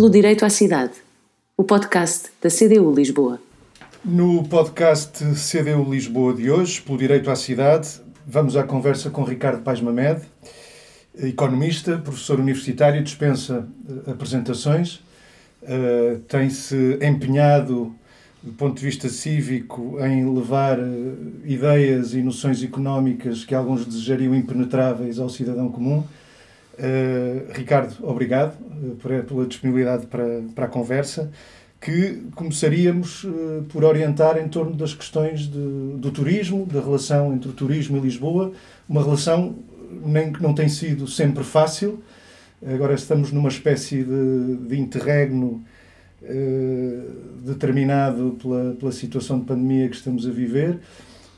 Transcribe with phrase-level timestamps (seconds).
[0.00, 0.94] Pelo Direito à Cidade,
[1.58, 3.38] o podcast da CDU Lisboa.
[4.02, 9.62] No podcast CDU Lisboa de hoje, Pelo Direito à Cidade, vamos à conversa com Ricardo
[9.62, 10.22] Paz Mamed,
[11.22, 15.02] economista, professor universitário, dispensa eh, apresentações,
[15.64, 17.94] uh, tem-se empenhado
[18.42, 24.34] do ponto de vista cívico, em levar uh, ideias e noções económicas que alguns desejariam
[24.34, 26.02] impenetráveis ao cidadão comum.
[26.80, 31.30] Uh, Ricardo, obrigado uh, pela disponibilidade para, para a conversa,
[31.78, 33.26] que começaríamos
[33.70, 38.00] por orientar em torno das questões de, do turismo, da relação entre o turismo e
[38.00, 38.52] Lisboa,
[38.86, 39.56] uma relação
[40.04, 42.02] nem que não tem sido sempre fácil.
[42.66, 45.64] Agora estamos numa espécie de, de interregno
[46.22, 47.00] eh,
[47.42, 50.78] determinado pela, pela situação de pandemia que estamos a viver.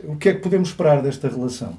[0.02, 1.78] O que é que podemos esperar desta relação?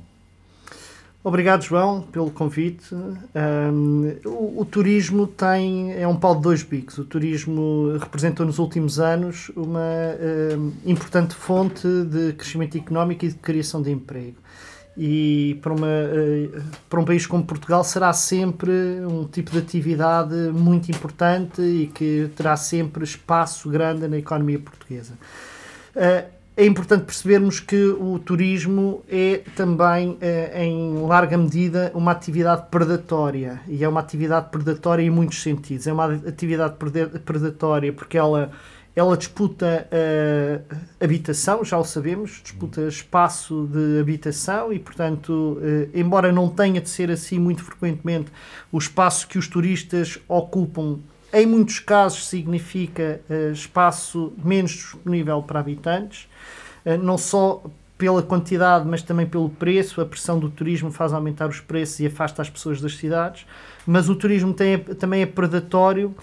[1.24, 2.94] Obrigado, João, pelo convite.
[2.94, 6.98] Um, o, o, turismo tem é um pau de dois bicos.
[6.98, 9.80] O turismo representou nos últimos anos uma
[10.58, 14.36] um, importante fonte de crescimento económico e de criação de emprego
[14.98, 20.36] e para, uma, eh, para um país como Portugal será sempre um tipo de atividade
[20.54, 25.14] muito importante e que terá sempre espaço grande na economia portuguesa.
[25.96, 32.68] Eh, é importante percebermos que o turismo é também, eh, em larga medida, uma atividade
[32.70, 35.88] predatória e é uma atividade predatória em muitos sentidos.
[35.88, 36.76] É uma atividade
[37.26, 38.52] predatória porque ela
[38.96, 46.32] ela disputa uh, habitação, já o sabemos, disputa espaço de habitação e, portanto, uh, embora
[46.32, 48.32] não tenha de ser assim muito frequentemente,
[48.72, 51.00] o espaço que os turistas ocupam,
[51.34, 56.28] em muitos casos, significa uh, espaço menos disponível para habitantes,
[57.02, 57.64] não só
[57.98, 60.02] pela quantidade, mas também pelo preço.
[60.02, 63.46] A pressão do turismo faz aumentar os preços e afasta as pessoas das cidades.
[63.88, 66.14] Mas o turismo tem, também é predatório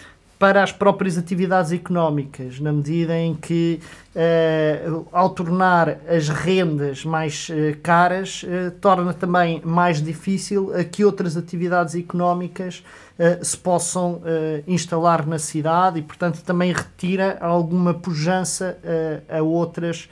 [0.40, 3.78] para as próprias atividades económicas, na medida em que,
[4.16, 11.36] uh, ao tornar as rendas mais uh, caras, uh, torna também mais difícil que outras
[11.36, 12.82] atividades económicas
[13.42, 14.22] se possam
[14.66, 18.78] instalar na cidade e, portanto, também retira alguma pujança
[19.28, 20.08] a outras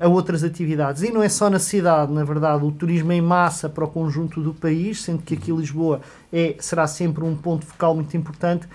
[0.00, 1.02] a outras atividades.
[1.02, 4.40] E não é só na cidade, na verdade, o turismo em massa para o conjunto
[4.40, 6.00] do país, sendo que aqui Lisboa
[6.32, 8.68] é, será sempre um ponto focal muito importante,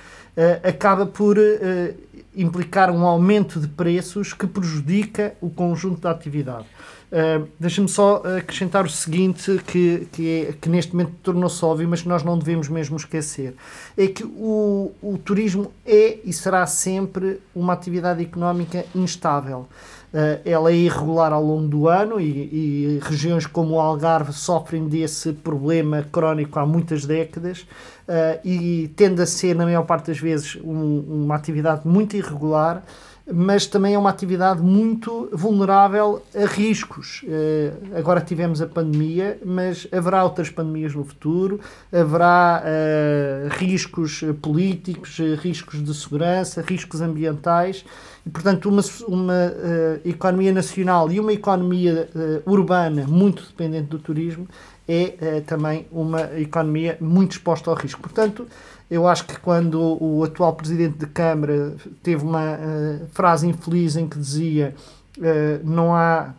[0.64, 1.94] acaba por uh,
[2.36, 6.66] implicar um aumento de preços que prejudica o conjunto da atividade.
[7.14, 12.02] Uh, Deixa-me só acrescentar o seguinte, que, que, é, que neste momento tornou-se óbvio, mas
[12.02, 13.54] que nós não devemos mesmo esquecer:
[13.96, 19.68] é que o, o turismo é e será sempre uma atividade económica instável.
[20.12, 24.88] Uh, ela é irregular ao longo do ano e, e, regiões como o Algarve sofrem
[24.88, 27.62] desse problema crónico há muitas décadas
[28.08, 32.84] uh, e tende a ser, na maior parte das vezes, um, uma atividade muito irregular
[33.32, 37.24] mas também é uma atividade muito vulnerável a riscos.
[37.24, 41.60] Uh, agora tivemos a pandemia, mas haverá outras pandemias no futuro,
[41.92, 47.86] haverá uh, riscos políticos, riscos de segurança, riscos ambientais,
[48.26, 52.10] e portanto, uma, uma uh, economia nacional e uma economia
[52.46, 54.48] urbana muito dependente do turismo
[54.88, 58.02] é também uma economia muito exposta ao risco.
[58.02, 58.46] Portanto,
[58.94, 64.08] eu acho que quando o atual presidente de Câmara teve uma uh, frase infeliz em
[64.08, 64.76] que dizia
[65.18, 66.34] uh, não há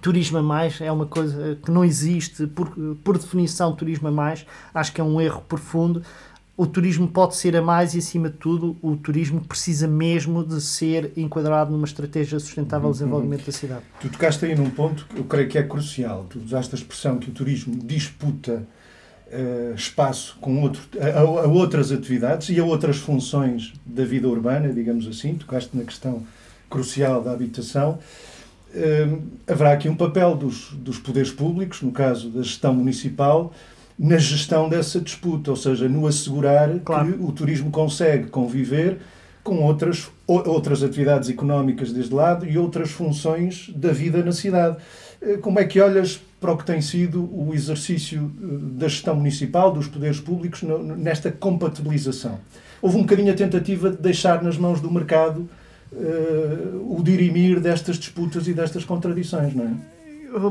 [0.00, 2.70] turismo a mais, é uma coisa que não existe, por,
[3.02, 6.02] por definição, turismo a mais, acho que é um erro profundo.
[6.60, 10.60] O turismo pode ser a mais e, acima de tudo, o turismo precisa mesmo de
[10.60, 13.80] ser enquadrado numa estratégia sustentável de desenvolvimento da cidade.
[13.98, 16.26] Tu tocaste aí num ponto que eu creio que é crucial.
[16.28, 18.62] Tu usaste a expressão que o turismo disputa
[19.28, 24.70] uh, espaço com outro, a, a, outras atividades e a outras funções da vida urbana,
[24.70, 26.22] digamos assim, tocaste na questão
[26.68, 27.98] crucial da habitação.
[28.74, 33.50] Uh, haverá aqui um papel dos, dos poderes públicos, no caso da gestão municipal,
[34.00, 37.12] na gestão dessa disputa, ou seja, no assegurar claro.
[37.12, 38.96] que o turismo consegue conviver
[39.44, 44.78] com outras, outras atividades económicas deste lado e outras funções da vida na cidade.
[45.20, 48.46] Eh, como é que olhas para o que tem sido o exercício eh,
[48.78, 52.38] da gestão municipal, dos poderes públicos, nesta compatibilização.
[52.80, 55.46] Houve um bocadinho a tentativa de deixar nas mãos do mercado
[55.92, 59.99] uh, o dirimir destas disputas e destas contradições, não é?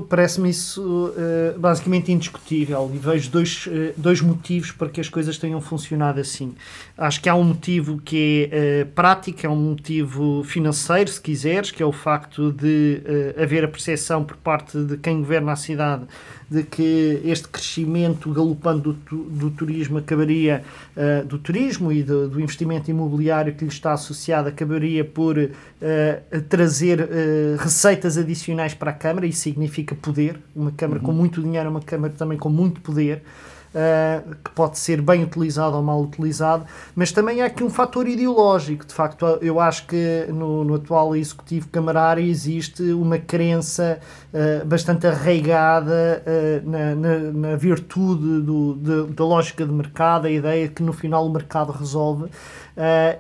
[0.09, 5.37] Parece-me isso uh, basicamente indiscutível e vejo dois, uh, dois motivos para que as coisas
[5.37, 6.53] tenham funcionado assim.
[6.97, 11.71] Acho que há um motivo que é uh, prático, é um motivo financeiro, se quiseres,
[11.71, 13.01] que é o facto de
[13.41, 16.03] haver a percepção por parte de quem governa a cidade
[16.49, 20.63] de que este crescimento galopando do, do turismo acabaria,
[20.97, 26.41] uh, do turismo e do, do, investimento imobiliário que lhe está associado, acabaria por uh,
[26.49, 30.39] trazer uh, receitas adicionais para a Câmara, isso significa poder.
[30.55, 31.05] Uma Câmara uhum.
[31.05, 33.21] com muito dinheiro uma Câmara também com muito poder.
[33.69, 38.07] Uh, que pode ser bem utilizado ou mal utilizado, mas também há aqui um fator
[38.07, 38.83] ideológico.
[38.83, 43.99] De facto, eu acho que no, no atual executivo camarário existe uma crença
[44.33, 50.31] uh, bastante arraigada uh, na, na, na, virtude do, de, da lógica de mercado, a
[50.31, 52.27] ideia que no final o mercado resolve.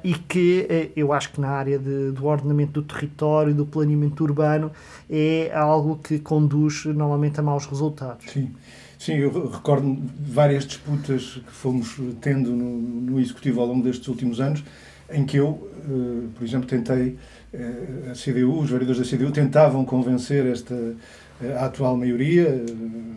[0.03, 4.71] e que eu acho que na área de, do ordenamento do território, do planeamento urbano,
[5.07, 8.31] é algo que conduz normalmente a maus resultados.
[8.31, 8.51] Sim.
[8.99, 14.41] Sim, eu recordo várias disputas que fomos tendo no, no Executivo ao longo destes últimos
[14.41, 14.61] anos,
[15.09, 17.17] em que eu, uh, por exemplo, tentei,
[17.53, 20.75] uh, a CDU, os vereadores da CDU tentavam convencer esta
[21.57, 22.63] a atual maioria,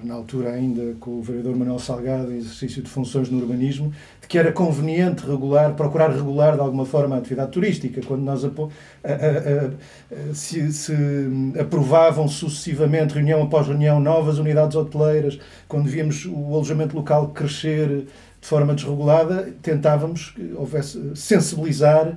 [0.04, 4.28] na altura ainda com o vereador Manuel Salgado, em exercício de funções no urbanismo, de
[4.28, 8.48] que era conveniente regular, procurar regular de alguma forma a atividade turística, quando nós a,
[8.48, 10.94] a, a, se, se,
[11.60, 18.06] aprovavam sucessivamente, reunião após reunião, novas unidades hoteleiras, quando víamos o alojamento local crescer
[18.40, 22.16] de forma desregulada, tentávamos que houvesse sensibilizar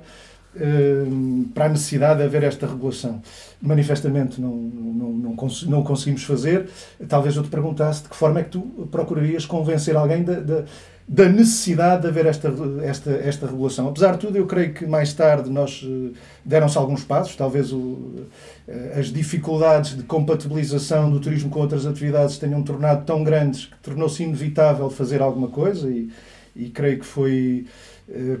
[1.54, 3.20] para a necessidade de haver esta regulação.
[3.60, 6.68] Manifestamente não, não, não, não conseguimos fazer.
[7.08, 8.60] Talvez eu te perguntasse de que forma é que tu
[8.90, 10.64] procurarias convencer alguém da, da,
[11.08, 13.88] da necessidade de haver esta, esta, esta regulação.
[13.88, 16.12] Apesar de tudo, eu creio que mais tarde nós eh,
[16.44, 18.24] deram-se alguns passos, talvez o,
[18.66, 23.76] eh, as dificuldades de compatibilização do turismo com outras atividades tenham tornado tão grandes que
[23.82, 26.10] tornou-se inevitável fazer alguma coisa e,
[26.56, 27.66] e creio que foi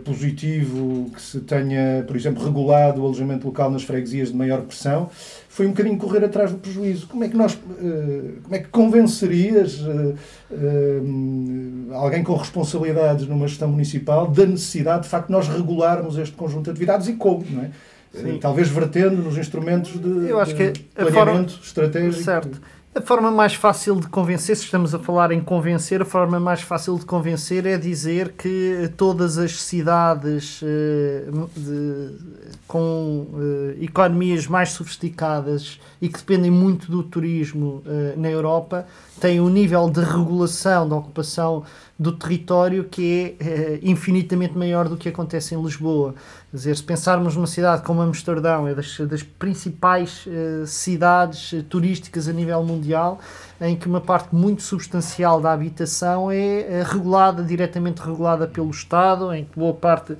[0.04, 5.10] positivo que se tenha, por exemplo, regulado o alojamento local nas freguesias de maior pressão,
[5.48, 7.08] foi um bocadinho correr atrás do prejuízo.
[7.08, 9.80] Como é que nós, eh, como é que convencerias
[10.50, 11.00] eh,
[11.92, 16.70] alguém com responsabilidades numa gestão municipal da necessidade, de facto, nós regularmos este conjunto de
[16.70, 17.70] atividades e como, não é?
[18.12, 18.38] Sim.
[18.40, 21.64] Talvez vertendo nos instrumentos de, Eu acho que de planeamento forma...
[21.64, 22.22] estratégico.
[22.22, 22.60] Certo.
[22.96, 26.62] A forma mais fácil de convencer, se estamos a falar em convencer, a forma mais
[26.62, 32.14] fácil de convencer é dizer que todas as cidades eh, de,
[32.66, 38.86] com uh, economias mais sofisticadas e que dependem muito do turismo uh, na Europa
[39.20, 41.64] têm um nível de regulação da ocupação
[41.98, 46.14] do território que é infinitamente maior do que acontece em Lisboa.
[46.56, 52.28] Dizer, se pensarmos numa cidade como Amsterdão, é das, das principais uh, cidades uh, turísticas
[52.28, 53.20] a nível mundial,
[53.60, 59.34] em que uma parte muito substancial da habitação é uh, regulada, diretamente regulada pelo Estado,
[59.34, 60.16] em que boa parte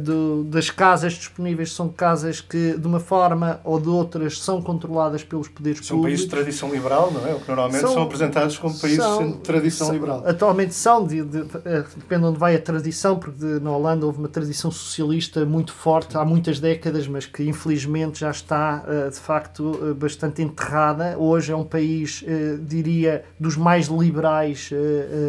[0.00, 5.22] do, das casas disponíveis são casas que, de uma forma ou de outras, são controladas
[5.22, 5.98] pelos poderes são públicos.
[5.98, 7.34] São países de tradição liberal, não é?
[7.34, 10.22] O que normalmente são, são apresentados como países são, de tradição são, liberal.
[10.26, 11.48] Atualmente são, de, de, de,
[11.96, 15.72] depende de onde vai a tradição, porque de, na Holanda houve uma tradição socialista muito
[15.72, 21.16] forte há muitas décadas, mas que infelizmente já está eh, de facto eh, bastante enterrada.
[21.18, 24.70] Hoje é um país, eh, diria, dos mais liberais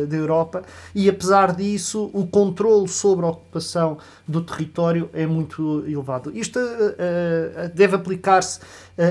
[0.07, 0.63] da Europa
[0.93, 6.31] e apesar disso o controle sobre a ocupação do território é muito elevado.
[6.35, 6.59] Isto
[7.73, 8.59] deve aplicar-se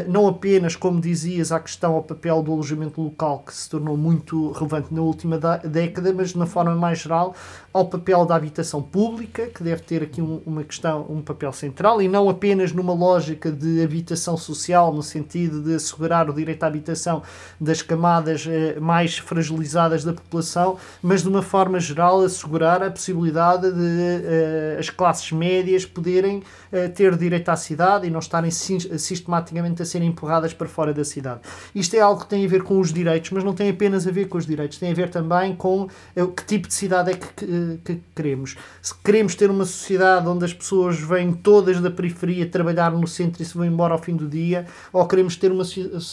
[0.06, 4.52] não apenas, como dizias, à questão ao papel do alojamento local, que se tornou muito
[4.52, 7.34] relevante na última década, mas de uma forma mais geral
[7.72, 12.02] ao papel da habitação pública, que deve ter aqui um, uma questão, um papel central,
[12.02, 16.66] e não apenas numa lógica de habitação social, no sentido de assegurar o direito à
[16.66, 17.22] habitação
[17.60, 23.70] das camadas eh, mais fragilizadas da população, mas de uma forma geral assegurar a possibilidade
[23.72, 29.82] de eh, as classes médias poderem eh, ter direito à cidade e não estarem sistematicamente
[29.82, 31.40] a serem empurradas para fora da cidade.
[31.74, 34.10] Isto é algo que tem a ver com os direitos, mas não tem apenas a
[34.10, 37.14] ver com os direitos, tem a ver também com eh, que tipo de cidade é
[37.14, 38.56] que, que, que queremos.
[38.80, 43.42] Se queremos ter uma sociedade onde as pessoas vêm todas da periferia trabalhar no centro
[43.42, 45.64] e se vão embora ao fim do dia, ou queremos ter uma,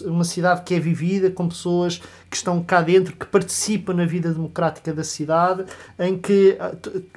[0.05, 4.31] uma cidade que é vivida com pessoas que estão cá dentro, que participam na vida
[4.31, 5.65] democrática da cidade,
[5.97, 6.57] em que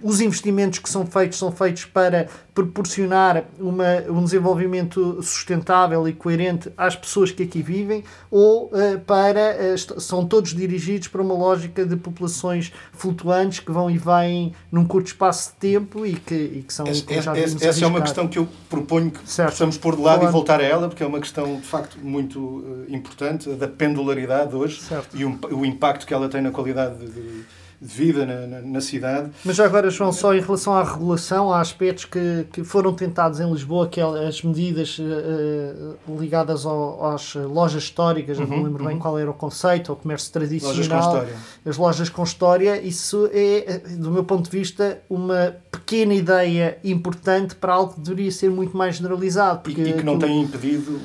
[0.02, 6.72] os investimentos que são feitos são feitos para proporcionar uma, um desenvolvimento sustentável e coerente
[6.76, 11.86] às pessoas que aqui vivem ou uh, para uh, são todos dirigidos para uma lógica
[11.86, 16.64] de populações flutuantes que vão e vêm num curto espaço de tempo e que, e
[16.66, 19.50] que são essa, essa, essa é uma questão que eu proponho que certo.
[19.50, 20.30] possamos pôr de lado claro.
[20.30, 24.54] e voltar a ela porque é uma questão de facto muito uh, importante da pendularidade
[24.54, 25.16] hoje certo.
[25.16, 27.44] e um, o impacto que ela tem na qualidade de, de
[27.80, 29.30] vida na, na, na, cidade.
[29.44, 33.38] Mas já agora, João, só em relação à regulação, há aspectos que, que foram tentados
[33.38, 38.64] em Lisboa, que é as medidas uh, ligadas ao, às lojas históricas, uhum, não me
[38.64, 38.88] lembro uhum.
[38.88, 41.14] bem qual era o conceito, ao comércio tradicional.
[41.14, 41.28] Lojas.
[41.64, 47.54] As lojas com história, isso é, do meu ponto de vista, uma pequena ideia importante
[47.54, 49.60] para algo que deveria ser muito mais generalizado.
[49.60, 51.00] Porque, e, e que não tem impedido,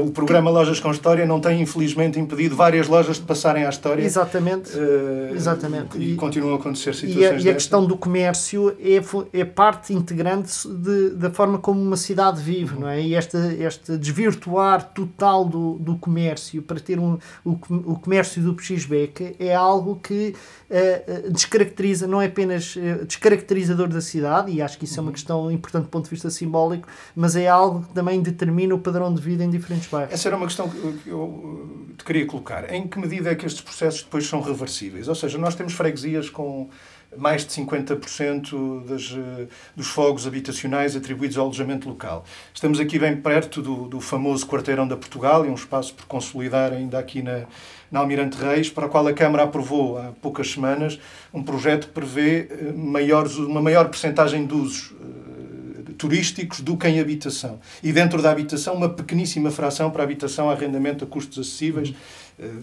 [0.00, 4.02] o programa Lojas com História não tem infelizmente impedido várias lojas de passarem à história.
[4.02, 4.70] Exatamente.
[4.76, 8.76] Uh, Exatamente e, e continuam a acontecer situações E a, e a questão do comércio
[8.80, 13.00] é, é parte integrante de, da forma como uma cidade vive, não é?
[13.00, 18.54] E este, este desvirtuar total do, do comércio para ter um, o, o comércio do
[18.54, 20.34] PXBEC é algo que
[20.70, 25.08] uh, descaracteriza, não é apenas uh, descaracterizador da cidade, e acho que isso é uma
[25.08, 25.12] uhum.
[25.12, 29.12] questão importante do ponto de vista simbólico, mas é algo que também determina o padrão
[29.12, 30.12] de vida em diferentes bairros.
[30.12, 32.72] Essa era uma questão que eu te queria colocar.
[32.72, 35.08] Em que medida é que estes processos depois são reversíveis?
[35.08, 36.68] Ou seja, nós temos freguesias com
[37.16, 42.24] mais de 50% das, eh, dos fogos habitacionais atribuídos ao alojamento local.
[42.52, 46.72] Estamos aqui bem perto do, do famoso Quarteirão da Portugal, e um espaço por consolidar
[46.72, 47.44] ainda aqui na,
[47.90, 50.98] na Almirante Reis, para o qual a Câmara aprovou há poucas semanas
[51.32, 56.88] um projeto que prevê eh, maiores, uma maior percentagem de usos uh, turísticos do que
[56.88, 57.60] em habitação.
[57.82, 61.94] E dentro da habitação, uma pequeníssima fração para habitação, arrendamento a custos acessíveis, uh,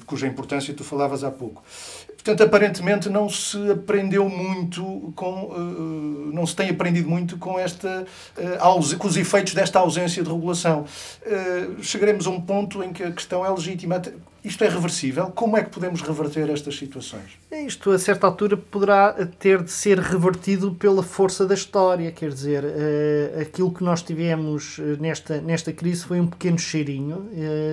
[0.06, 1.63] cuja importância tu falavas há pouco.
[2.24, 8.06] Portanto, aparentemente não se aprendeu muito com, uh, não se tem aprendido muito com esta
[8.98, 10.86] com os efeitos desta ausência de regulação.
[11.82, 14.01] Chegaremos a um ponto em que a questão é legítima.
[14.44, 15.27] Isto é reversível?
[15.27, 17.32] Como é que podemos reverter estas situações?
[17.50, 22.12] Isto, a certa altura, poderá ter de ser revertido pela força da história.
[22.12, 22.65] Quer dizer,
[23.39, 27.30] aquilo que nós tivemos nesta, nesta crise foi um pequeno cheirinho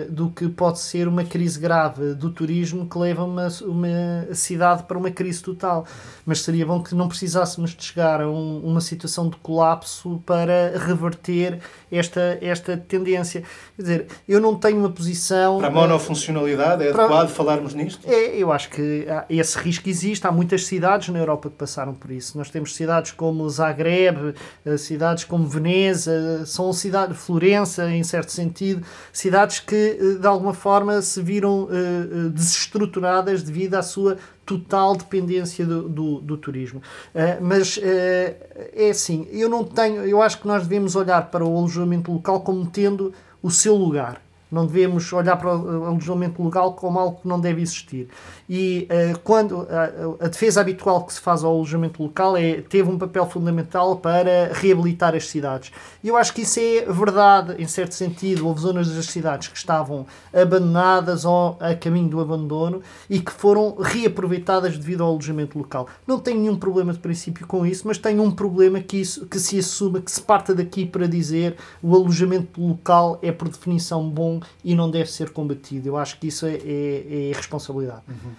[0.08, 4.98] do que pode ser uma crise grave do turismo que leva uma, uma cidade para
[4.98, 5.86] uma crise total.
[6.24, 10.78] Mas seria bom que não precisássemos de chegar a um, uma situação de colapso para
[10.78, 13.42] reverter esta, esta tendência.
[13.76, 15.58] Quer dizer, eu não tenho uma posição.
[15.58, 17.04] Para a monofuncionalidade, é para...
[17.04, 18.06] adequado falarmos nisto?
[18.06, 20.26] É, eu acho que esse risco existe.
[20.26, 22.36] Há muitas cidades na Europa que passaram por isso.
[22.36, 28.84] Nós temos cidades como Zagreb, eh, cidades como Veneza, são cidades, Florença, em certo sentido,
[29.12, 35.64] cidades que eh, de alguma forma se viram uh, desestruturadas devido à sua total dependência
[35.64, 36.80] do, do, do turismo.
[37.14, 41.56] Uh, mas é assim, eu não tenho, eu acho que nós devemos olhar para o
[41.56, 44.20] alojamento local como tendo o seu lugar.
[44.50, 48.08] Não devemos olhar para o alojamento local como algo que não deve existir.
[48.48, 52.90] E uh, quando uh, a defesa habitual que se faz ao alojamento local é, teve
[52.90, 55.70] um papel fundamental para reabilitar as cidades.
[56.02, 58.46] E eu acho que isso é verdade, em certo sentido.
[58.46, 63.76] Houve zonas das cidades que estavam abandonadas ou a caminho do abandono e que foram
[63.76, 65.86] reaproveitadas devido ao alojamento local.
[66.06, 69.38] Não tenho nenhum problema de princípio com isso, mas tenho um problema que, isso, que
[69.38, 74.39] se assuma, que se parta daqui para dizer o alojamento local é por definição bom
[74.64, 75.88] e não deve ser combatido.
[75.88, 78.02] Eu acho que isso é, é, é responsabilidade.
[78.08, 78.32] Uhum.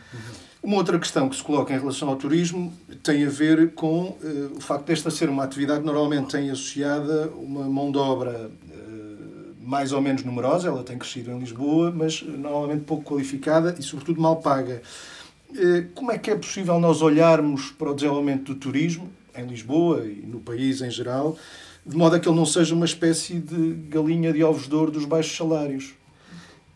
[0.64, 4.58] Uma outra questão que se coloca em relação ao turismo tem a ver com uh,
[4.58, 9.22] o facto desta ser uma atividade que normalmente tem associada uma mão de obra uh,
[9.60, 14.22] mais ou menos numerosa, ela tem crescido em Lisboa, mas normalmente pouco qualificada e, sobretudo,
[14.22, 14.84] mal paga.
[15.50, 20.06] Uh, como é que é possível nós olharmos para o desenvolvimento do turismo em Lisboa
[20.06, 21.36] e no país em geral,
[21.86, 24.92] de modo a que ele não seja uma espécie de galinha de ovos de ouro
[24.92, 25.94] dos baixos salários?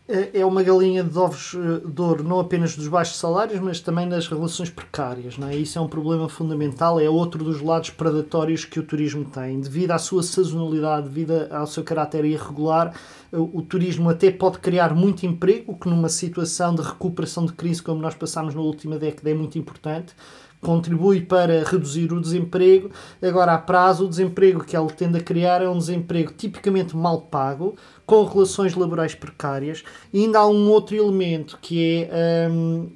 [0.08, 4.08] é uma galinha de ovos eh, de ouro, não apenas dos baixos salários, mas também
[4.08, 5.36] das relações precárias.
[5.36, 5.56] Não é?
[5.56, 9.60] Isso é um problema fundamental, é outro dos lados predatórios que o turismo tem.
[9.60, 12.94] Devido à sua sazonalidade, devido ao seu caráter irregular,
[13.32, 18.00] o turismo até pode criar muito emprego, que numa situação de recuperação de crise como
[18.00, 20.14] nós passamos na última década é muito importante
[20.60, 22.90] contribui para reduzir o desemprego.
[23.22, 27.22] Agora, a prazo, o desemprego que ele tende a criar é um desemprego tipicamente mal
[27.22, 29.84] pago, com relações laborais precárias.
[30.12, 32.48] E ainda há um outro elemento que é.
[32.50, 32.88] Hum,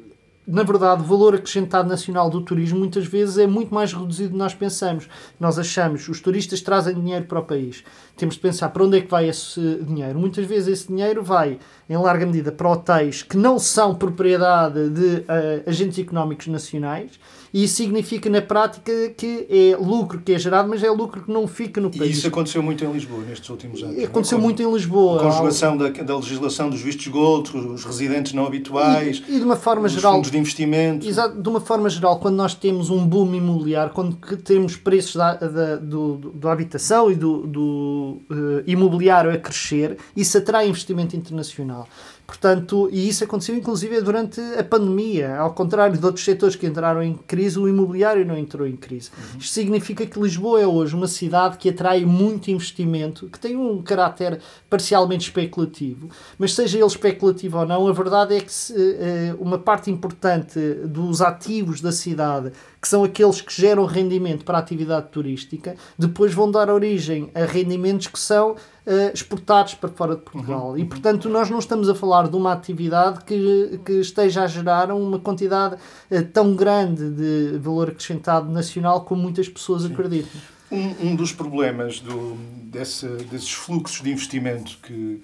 [0.51, 4.33] na verdade, o valor acrescentado nacional do turismo muitas vezes é muito mais reduzido do
[4.33, 5.09] que nós pensamos.
[5.39, 7.85] Nós achamos os turistas trazem dinheiro para o país.
[8.17, 10.19] Temos de pensar para onde é que vai esse dinheiro.
[10.19, 15.19] Muitas vezes esse dinheiro vai, em larga medida, para hotéis que não são propriedade de
[15.21, 17.21] uh, agentes económicos nacionais
[17.53, 21.31] e isso significa na prática que é lucro que é gerado, mas é lucro que
[21.31, 22.11] não fica no país.
[22.11, 24.03] E isso aconteceu muito em Lisboa nestes últimos anos.
[24.05, 24.41] Aconteceu é?
[24.41, 25.21] muito em Lisboa.
[25.21, 29.45] A conjugação da, da legislação dos vistos gold, os residentes não habituais, e, e de
[29.45, 31.07] uma forma geral, fundos de investimento.
[31.07, 35.35] Exato, de uma forma geral, quando nós temos um boom imobiliário, quando temos preços da,
[35.35, 41.89] da, do, do, habitação e do, do uh, imobiliário a crescer, isso atrai investimento internacional.
[42.31, 45.37] Portanto, e isso aconteceu inclusive durante a pandemia.
[45.37, 49.11] Ao contrário de outros setores que entraram em crise, o imobiliário não entrou em crise.
[49.19, 49.39] Uhum.
[49.41, 53.83] Isto significa que Lisboa é hoje uma cidade que atrai muito investimento, que tem um
[53.83, 54.39] caráter
[54.71, 56.09] parcialmente especulativo,
[56.39, 60.61] mas seja ele especulativo ou não, a verdade é que se, uh, uma parte importante
[60.85, 66.33] dos ativos da cidade que são aqueles que geram rendimento para a atividade turística, depois
[66.33, 68.57] vão dar origem a rendimentos que são
[68.91, 70.71] uh, exportados para fora de Portugal.
[70.71, 70.79] Uhum.
[70.79, 74.91] E, portanto, nós não estamos a falar de uma atividade que, que esteja a gerar
[74.91, 79.93] uma quantidade uh, tão grande de valor acrescentado nacional como muitas pessoas Sim.
[79.93, 80.41] acreditam.
[80.71, 85.23] Um, um dos problemas do, desse, desses fluxos de investimento que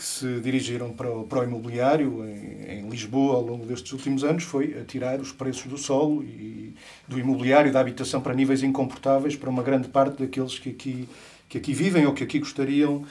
[0.00, 4.24] que se dirigiram para o, para o imobiliário em, em, Lisboa ao longo destes últimos
[4.24, 6.74] anos foi a tirar os preços do solo e
[7.06, 11.06] do imobiliário e da habitação para níveis incomportáveis para uma grande parte daqueles que aqui,
[11.50, 13.04] que aqui vivem ou que aqui gostariam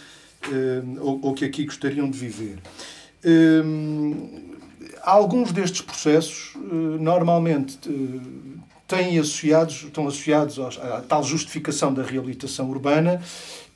[0.50, 2.58] eh, ou, ou, que aqui gostariam de viver.
[3.24, 3.62] Eh,
[5.04, 6.60] alguns destes processos eh,
[7.00, 7.78] normalmente
[8.88, 13.22] têm associados, estão associados à tal justificação da reabilitação urbana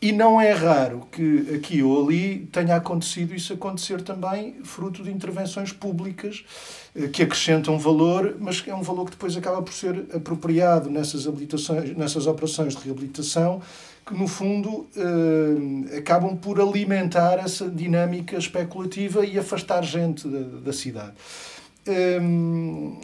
[0.02, 5.12] e não é raro que aqui ou ali tenha acontecido isso acontecer também fruto de
[5.12, 6.44] intervenções públicas
[7.12, 11.28] que acrescentam valor, mas que é um valor que depois acaba por ser apropriado nessas
[11.28, 13.62] habilitações, nessas operações de reabilitação,
[14.06, 20.74] que no fundo eh, acabam por alimentar essa dinâmica especulativa e afastar gente da, da
[20.74, 21.14] cidade.
[21.86, 22.98] Ehm,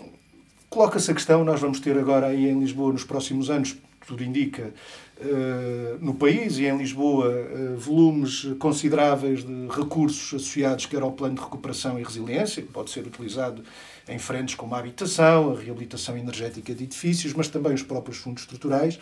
[0.69, 4.73] coloca-se a questão, nós vamos ter agora aí em Lisboa nos próximos anos, tudo indica,
[5.21, 11.35] Uh, no país e em Lisboa uh, volumes consideráveis de recursos associados quer ao plano
[11.35, 13.61] de recuperação e resiliência, que pode ser utilizado
[14.07, 18.43] em frentes como a habitação, a reabilitação energética de edifícios, mas também os próprios fundos
[18.43, 18.97] estruturais.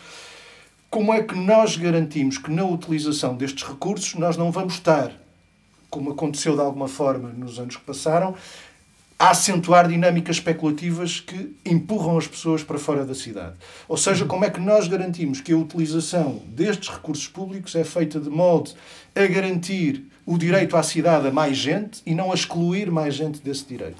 [0.90, 5.12] Como é que nós garantimos que na utilização destes recursos nós não vamos estar,
[5.90, 8.34] como aconteceu de alguma forma nos anos que passaram,
[9.18, 13.54] a acentuar dinâmicas especulativas que empurram as pessoas para fora da cidade.
[13.86, 18.18] Ou seja, como é que nós garantimos que a utilização destes recursos públicos é feita
[18.18, 18.70] de modo
[19.14, 23.40] a garantir o direito à cidade a mais gente e não a excluir mais gente
[23.40, 23.98] desse direito?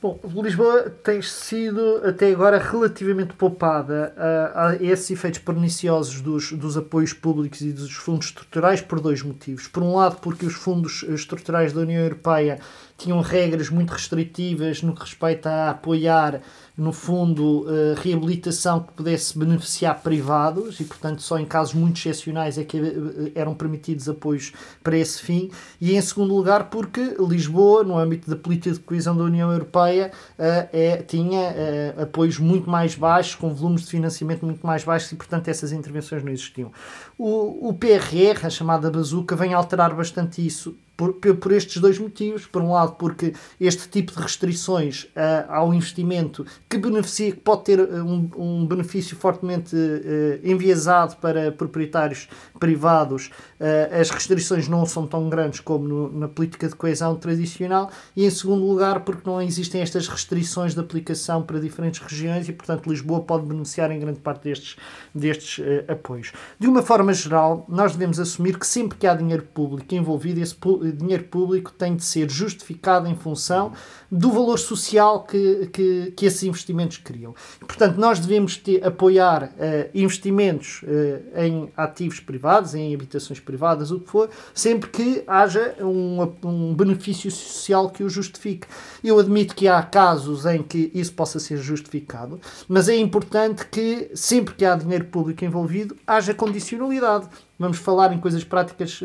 [0.00, 6.76] Bom, Lisboa tem sido até agora relativamente poupada a, a esses efeitos perniciosos dos, dos
[6.76, 9.66] apoios públicos e dos fundos estruturais por dois motivos.
[9.66, 12.60] Por um lado, porque os fundos estruturais da União Europeia
[12.98, 16.40] tinham regras muito restritivas no que respeita a apoiar
[16.76, 22.58] no fundo, uh, reabilitação que pudesse beneficiar privados e, portanto, só em casos muito excepcionais
[22.58, 25.50] é que uh, eram permitidos apoios para esse fim.
[25.80, 30.12] E, em segundo lugar, porque Lisboa, no âmbito da política de coesão da União Europeia,
[30.38, 35.48] é, tinha apoios muito mais baixos, com volumes de financiamento muito mais baixos e, portanto,
[35.48, 36.70] essas intervenções não existiam.
[37.16, 42.44] O, o PRR, a chamada bazuca, vem alterar bastante isso por, por estes dois motivos.
[42.46, 47.64] Por um lado, porque este tipo de restrições uh, ao investimento que beneficia, que pode
[47.64, 53.30] ter eh, um, um benefício fortemente uh, enviesado para proprietários privados,
[53.60, 57.90] uh, as restrições não são tão grandes como no, na política de coesão tradicional.
[58.16, 62.52] E em segundo lugar, porque não existem estas restrições de aplicação para diferentes regiões e,
[62.52, 64.76] portanto, Lisboa pode beneficiar em grande parte destes,
[65.14, 66.32] destes apoios.
[66.58, 70.56] De uma forma geral, nós devemos assumir que sempre que há dinheiro público envolvido, esse
[70.92, 73.72] dinheiro público tem de ser justificado em função
[74.10, 77.34] do valor social que, que, que esses investimentos criam.
[77.60, 84.00] Portanto, nós devemos ter, apoiar uh, investimentos uh, em ativos privados, em habitações privadas, o
[84.00, 88.66] que for, sempre que haja um, um benefício social que o justifique.
[89.04, 94.10] Eu admito que há casos em que isso possa ser justificado, mas é importante que
[94.14, 99.00] sempre que há dinheiro público envolvido haja condicionalidade vamos falar em coisas práticas,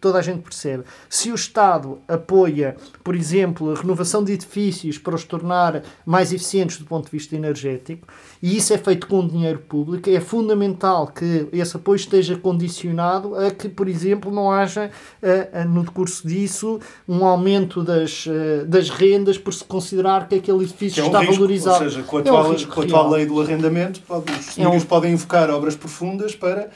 [0.00, 0.84] toda a gente percebe.
[1.08, 6.78] Se o Estado apoia, por exemplo, a renovação de edifícios para os tornar mais eficientes
[6.78, 8.06] do ponto de vista energético,
[8.42, 13.50] e isso é feito com dinheiro público, é fundamental que esse apoio esteja condicionado a
[13.50, 14.90] que, por exemplo, não haja
[15.68, 18.26] no decurso disso um aumento das,
[18.66, 21.84] das rendas por se considerar que aquele edifício é um está risco, valorizado.
[21.84, 24.82] Ou seja, com a atual, é um com a atual lei do arrendamento, os senhores
[24.82, 24.88] é um...
[24.88, 26.70] podem invocar obras profundas para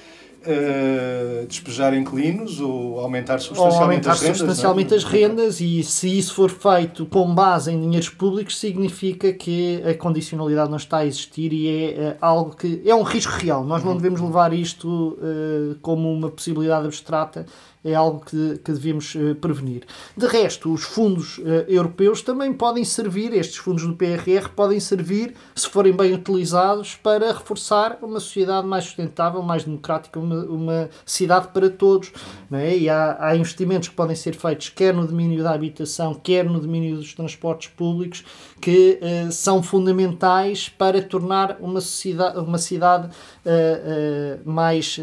[0.46, 4.38] uh, despejar inquilinos ou aumentar substancialmente ou aumentar as rendas.
[4.38, 4.96] substancialmente é?
[4.96, 9.94] as rendas e se isso for feito com base em dinheiros públicos significa que a
[9.94, 13.64] condicionalidade não está a existir e é uh, algo que é um risco real.
[13.64, 13.96] Nós não uhum.
[13.96, 17.46] devemos levar isto uh, como uma possibilidade abstrata
[17.86, 19.84] é algo que, que devemos uh, prevenir.
[20.16, 25.34] De resto, os fundos uh, europeus também podem servir, estes fundos do PRR podem servir,
[25.54, 31.48] se forem bem utilizados, para reforçar uma sociedade mais sustentável, mais democrática, uma, uma cidade
[31.48, 32.12] para todos.
[32.50, 32.76] Não é?
[32.76, 36.58] E há, há investimentos que podem ser feitos quer no domínio da habitação, quer no
[36.60, 38.24] domínio dos transportes públicos,
[38.60, 43.10] que uh, são fundamentais para tornar uma, sociedade, uma cidade
[44.44, 44.98] mais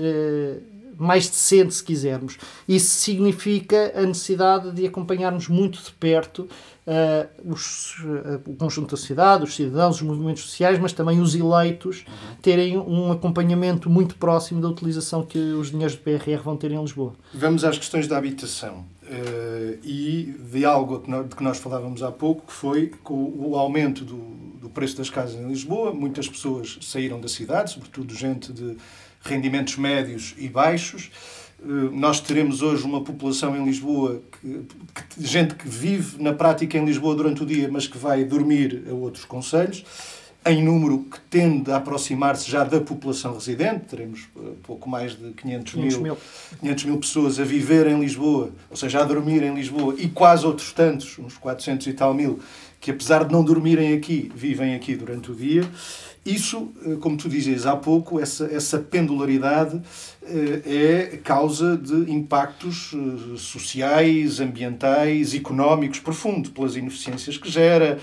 [0.98, 2.38] mais decente, se quisermos.
[2.68, 6.48] Isso significa a necessidade de acompanharmos muito de perto
[6.88, 11.36] uh, os, uh, o conjunto da sociedade, os cidadãos, os movimentos sociais, mas também os
[11.36, 12.06] eleitos
[12.42, 16.82] terem um acompanhamento muito próximo da utilização que os dinheiros do PRR vão ter em
[16.82, 17.14] Lisboa.
[17.34, 18.86] Vamos às questões da habitação.
[19.04, 24.06] Uh, e de algo de que nós falávamos há pouco, que foi com o aumento
[24.06, 24.16] do,
[24.62, 25.94] do preço das casas em Lisboa.
[25.94, 28.78] Muitas pessoas saíram da cidade, sobretudo gente de
[29.24, 31.10] rendimentos médios e baixos.
[31.64, 36.78] Eh, nós teremos hoje uma população em Lisboa, que, que, gente que vive na prática
[36.78, 39.84] em Lisboa durante o dia, mas que vai dormir a outros conselhos,
[40.46, 43.86] em número que tende a aproximar-se já da população residente.
[43.86, 46.18] Teremos uh, pouco mais de 500, 500 mil,
[46.60, 50.46] 500 mil pessoas a viver em Lisboa, ou seja, a dormir em Lisboa, e quase
[50.46, 52.40] outros tantos, uns 400 e tal mil,
[52.82, 55.64] que apesar de não dormirem aqui, vivem aqui durante o dia.
[56.26, 59.82] Isso, eh, como tu dizias há pouco, essa, essa pendularidade
[60.22, 68.00] eh, é causa de impactos eh, sociais, ambientais, económicos profundos, pelas ineficiências que gera,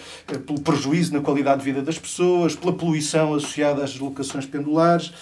[0.46, 5.12] pelo prejuízo na qualidade de vida das pessoas, pela poluição associada às deslocações pendulares.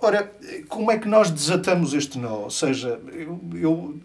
[0.00, 0.30] Ora,
[0.68, 2.42] como é que nós desatamos este nó?
[2.42, 4.00] Ou seja, eu, eu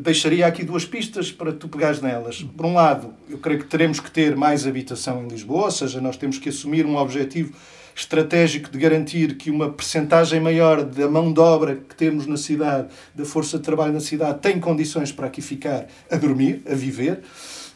[0.00, 2.42] deixaria aqui duas pistas para tu pegares nelas.
[2.42, 6.00] Por um lado, eu creio que teremos que ter mais habitação em Lisboa, ou seja,
[6.00, 7.52] nós temos que assumir um objetivo
[7.94, 12.88] estratégico de garantir que uma percentagem maior da mão de obra que temos na cidade,
[13.14, 17.20] da força de trabalho na cidade, tem condições para aqui ficar a dormir, a viver.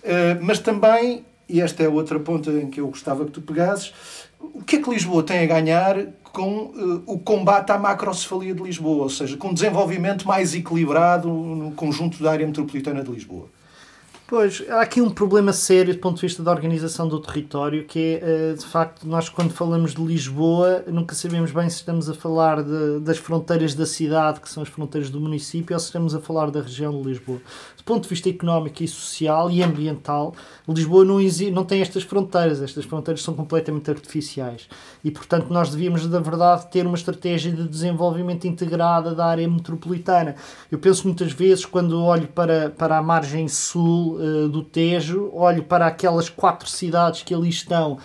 [0.02, 3.92] Eh, mas também, e esta é outra ponta em que eu gostava que tu pegasses,
[4.38, 5.96] o que é que Lisboa tem a ganhar
[6.32, 11.28] com uh, o combate à macrocefalia de Lisboa, ou seja, com um desenvolvimento mais equilibrado
[11.28, 13.48] no conjunto da área metropolitana de Lisboa?
[14.34, 17.98] Pois, há aqui um problema sério do ponto de vista da organização do território, que
[17.98, 22.14] é, eh, de facto, nós quando falamos de Lisboa, nunca sabemos bem se estamos a
[22.14, 26.14] falar de, das fronteiras da cidade, que são as fronteiras do município, ou se estamos
[26.14, 27.42] a falar da região de Lisboa.
[27.76, 30.34] Do ponto de vista económico e social e ambiental,
[30.66, 31.18] Lisboa não,
[31.52, 34.66] não tem estas fronteiras, estas fronteiras são completamente artificiais.
[35.04, 40.36] E, portanto, nós devíamos, na verdade, ter uma estratégia de desenvolvimento integrada da área metropolitana.
[40.70, 45.64] Eu penso muitas vezes, quando olho para, para a margem sul uh, do Tejo, olho
[45.64, 47.98] para aquelas quatro cidades que ali estão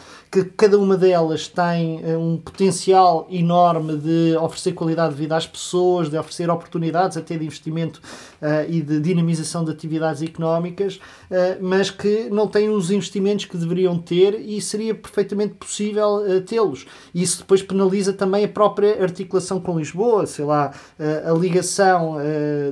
[0.44, 5.48] que cada uma delas tem uh, um potencial enorme de oferecer qualidade de vida às
[5.48, 8.02] pessoas, de oferecer oportunidades até de investimento
[8.42, 13.58] uh, e de dinamização de atividades económicas, uh, mas que não têm os investimentos que
[13.58, 16.86] deveriam ter e seria perfeitamente possível tê-los.
[17.14, 22.18] Isso depois penaliza também a própria articulação com Lisboa, sei lá, a ligação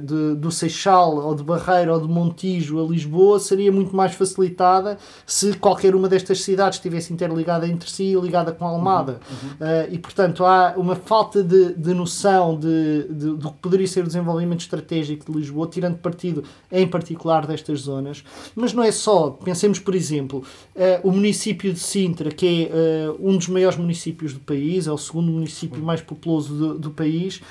[0.02, 4.98] de, do Seixal ou de Barreira ou de Montijo a Lisboa seria muito mais facilitada
[5.26, 9.20] se qualquer uma destas cidades estivesse interligada ligada entre si e ligada com a Almada.
[9.30, 9.68] Uhum, uhum.
[9.68, 14.02] Uh, e, portanto, há uma falta de, de noção de, de, do que poderia ser
[14.02, 18.24] o desenvolvimento estratégico de Lisboa, tirando partido, em particular, destas zonas.
[18.56, 19.30] Mas não é só.
[19.30, 20.44] Pensemos, por exemplo,
[20.76, 24.92] uh, o município de Sintra, que é uh, um dos maiores municípios do país, é
[24.92, 27.42] o segundo município mais populoso do, do país,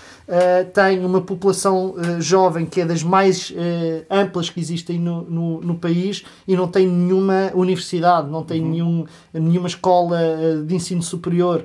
[0.73, 3.53] tem uma população jovem que é das mais
[4.11, 8.71] amplas que existem no, no, no, país e não tem nenhuma universidade, não tem uhum.
[8.71, 10.19] nenhum, nenhuma escola escola
[10.67, 11.65] de ensino superior,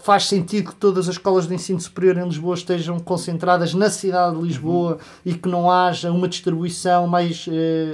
[0.00, 4.36] faz sentido que todas as escolas de ensino superior em Lisboa estejam concentradas na cidade
[4.36, 4.98] de Lisboa uhum.
[5.26, 7.46] e que não haja uma distribuição mais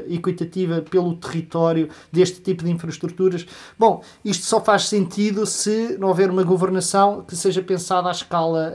[0.09, 3.45] equitativa pelo território deste tipo de infraestruturas.
[3.77, 8.73] Bom, isto só faz sentido se não houver uma governação que seja pensada à escala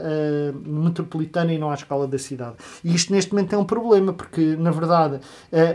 [0.66, 2.56] metropolitana e não à escala da cidade.
[2.84, 5.20] E isto neste momento é um problema, porque na verdade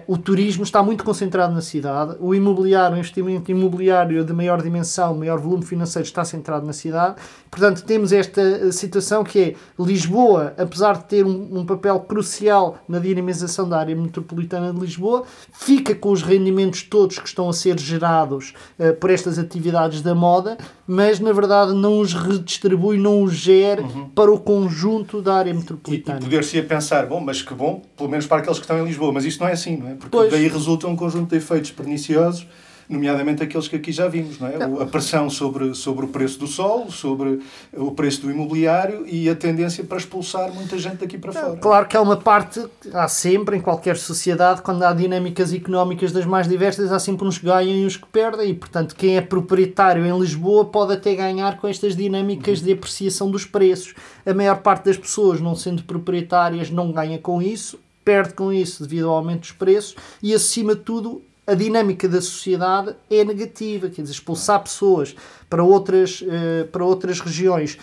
[0.05, 5.15] o turismo está muito concentrado na cidade, o imobiliário, o investimento imobiliário de maior dimensão,
[5.15, 7.15] maior volume financeiro está centrado na cidade.
[7.49, 12.77] Portanto, temos esta eh, situação que é Lisboa, apesar de ter um, um papel crucial
[12.87, 17.53] na dinamização da área metropolitana de Lisboa, fica com os rendimentos todos que estão a
[17.53, 23.23] ser gerados uh, por estas atividades da moda, mas na verdade não os redistribui, não
[23.23, 24.09] os gera uhum.
[24.09, 26.19] para o conjunto da área metropolitana.
[26.19, 28.85] E, e poder-se pensar, bom, mas que bom, pelo menos para aqueles que estão em
[28.85, 29.95] Lisboa, mas isto não é assim, não é?
[29.95, 30.31] Porque pois.
[30.31, 32.47] daí resulta um conjunto de efeitos perniciosos
[32.89, 34.57] nomeadamente aqueles que aqui já vimos, não é?
[34.57, 34.81] Não.
[34.81, 37.39] A pressão sobre, sobre o preço do sol, sobre
[37.73, 41.57] o preço do imobiliário e a tendência para expulsar muita gente daqui para fora.
[41.57, 46.25] Claro que há uma parte, há sempre, em qualquer sociedade, quando há dinâmicas económicas das
[46.25, 49.21] mais diversas, há sempre uns que ganham e uns que perdem, e portanto quem é
[49.21, 52.65] proprietário em Lisboa pode até ganhar com estas dinâmicas uhum.
[52.65, 53.93] de apreciação dos preços.
[54.25, 58.83] A maior parte das pessoas, não sendo proprietárias, não ganha com isso, perde com isso
[58.83, 63.89] devido ao aumento dos preços e, acima de tudo, a dinâmica da sociedade é negativa,
[63.89, 65.15] quer dizer, expulsar pessoas
[65.49, 67.79] para outras, uh, para outras regiões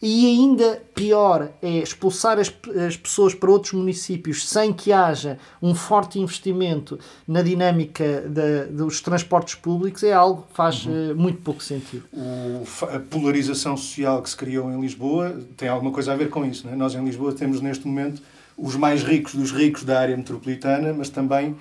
[0.00, 2.52] e ainda pior é expulsar as,
[2.86, 8.24] as pessoas para outros municípios sem que haja um forte investimento na dinâmica
[8.70, 11.12] dos transportes públicos é algo que faz uhum.
[11.12, 12.04] uh, muito pouco sentido.
[12.12, 16.44] O, a polarização social que se criou em Lisboa tem alguma coisa a ver com
[16.44, 16.66] isso.
[16.66, 16.76] Não é?
[16.76, 18.22] Nós em Lisboa temos neste momento
[18.56, 21.56] os mais ricos dos ricos da área metropolitana, mas também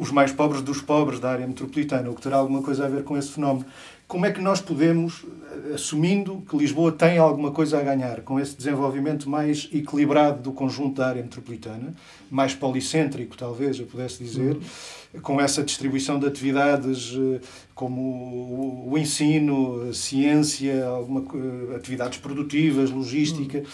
[0.00, 3.04] os mais pobres dos pobres da área metropolitana, o que terá alguma coisa a ver
[3.04, 3.66] com esse fenómeno.
[4.08, 5.26] Como é que nós podemos,
[5.74, 10.96] assumindo que Lisboa tem alguma coisa a ganhar com esse desenvolvimento mais equilibrado do conjunto
[10.96, 11.94] da área metropolitana,
[12.30, 15.20] mais policêntrico, talvez eu pudesse dizer, uhum.
[15.20, 17.40] com essa distribuição de atividades eh,
[17.74, 23.64] como o ensino, a ciência, alguma, eh, atividades produtivas, logística, uhum.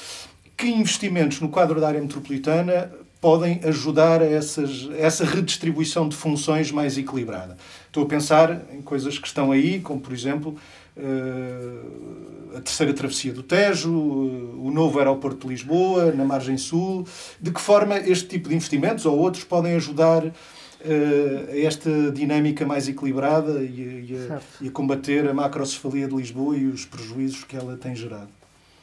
[0.56, 2.90] que investimentos no quadro da área metropolitana
[3.26, 7.56] podem ajudar a essas, essa redistribuição de funções mais equilibrada.
[7.88, 10.54] Estou a pensar em coisas que estão aí, como por exemplo
[10.96, 17.04] eh, a terceira travessia do Tejo, o novo aeroporto de Lisboa, na margem sul.
[17.40, 22.64] De que forma este tipo de investimentos ou outros podem ajudar eh, a esta dinâmica
[22.64, 27.42] mais equilibrada e, e, a, e a combater a macrocefalia de Lisboa e os prejuízos
[27.42, 28.28] que ela tem gerado?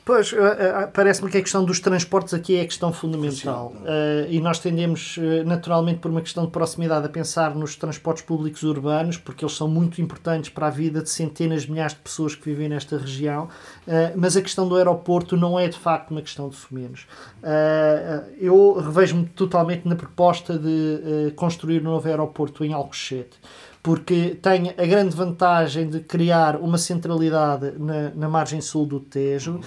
[0.05, 3.73] Pois, eh, eh, parece-me que a questão dos transportes aqui é a questão fundamental.
[3.77, 8.63] Uh, e nós tendemos, naturalmente, por uma questão de proximidade, a pensar nos transportes públicos
[8.63, 12.35] urbanos, porque eles são muito importantes para a vida de centenas de milhares de pessoas
[12.35, 13.45] que vivem nesta região.
[13.87, 17.07] Uh, mas a questão do aeroporto não é, de facto, uma questão de sumenos.
[17.41, 23.39] Uh, eu revejo-me totalmente na proposta de construir um novo aeroporto em Alcochete
[23.83, 29.59] porque tem a grande vantagem de criar uma centralidade na, na margem sul do Tejo,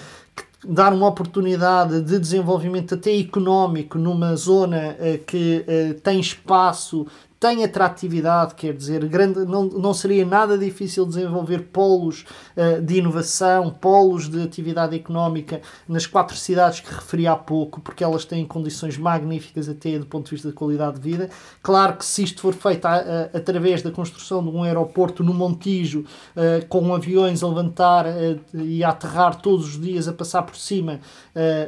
[0.67, 7.05] dar uma oportunidade de desenvolvimento até económico numa zona uh, que uh, tem espaço
[7.39, 13.69] tem atratividade, quer dizer, grande, não, não seria nada difícil desenvolver polos uh, de inovação,
[13.69, 18.97] polos de atividade económica nas quatro cidades que referi há pouco, porque elas têm condições
[18.97, 21.29] magníficas até do ponto de vista de qualidade de vida.
[21.61, 25.33] Claro que se isto for feito a, a, através da construção de um aeroporto no
[25.33, 30.41] Montijo, uh, com aviões a levantar uh, e a aterrar todos os dias, a passar
[30.41, 30.99] por cima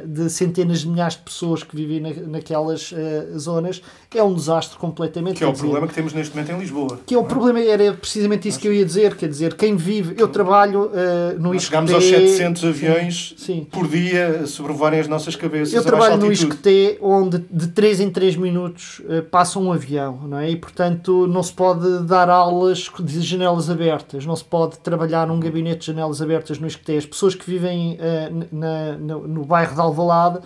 [0.04, 2.92] de centenas de milhares de pessoas que vivem na, naquelas
[3.36, 3.80] zonas,
[4.12, 5.38] é um desastre completamente.
[5.38, 7.00] Que é problema que temos neste momento em Lisboa.
[7.06, 10.14] Que é o problema, era precisamente isso que eu ia dizer, quer dizer, quem vive,
[10.18, 13.66] eu trabalho uh, no Nós Chegamos aos 700 aviões sim.
[13.70, 15.74] por dia sobrevoarem as nossas cabeças.
[15.74, 20.38] Eu trabalho no ISCTE, onde de 3 em 3 minutos uh, passa um avião, não
[20.38, 20.50] é?
[20.50, 25.38] E portanto não se pode dar aulas de janelas abertas, não se pode trabalhar num
[25.38, 26.96] gabinete de janelas abertas no ISCTE.
[26.96, 30.40] As pessoas que vivem uh, na, na, no bairro de Alvalade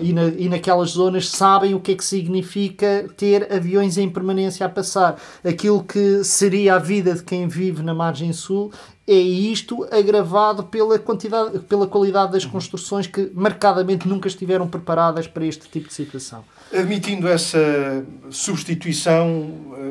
[0.00, 4.45] e, na, e naquelas zonas sabem o que é que significa ter aviões em permanência
[4.64, 5.20] a passar.
[5.44, 8.72] Aquilo que seria a vida de quem vive na margem sul
[9.06, 15.46] é isto agravado pela quantidade, pela qualidade das construções que marcadamente nunca estiveram preparadas para
[15.46, 16.44] este tipo de situação.
[16.72, 19.48] Admitindo essa substituição,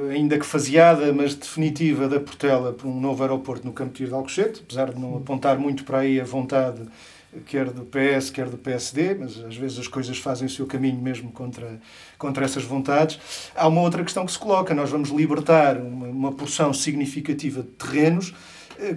[0.09, 4.13] eh, ainda que faseada, mas definitiva, da Portela por um novo aeroporto no Campo de
[4.13, 6.81] Alcochete, apesar de não apontar muito para aí a vontade
[7.45, 11.01] quer do PS, quer do PSD, mas às vezes as coisas fazem o seu caminho
[11.01, 11.79] mesmo contra,
[12.17, 13.19] contra essas vontades.
[13.55, 17.69] Há uma outra questão que se coloca: nós vamos libertar uma, uma porção significativa de
[17.69, 18.33] terrenos